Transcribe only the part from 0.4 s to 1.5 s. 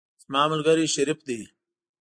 ملګری شریف دی.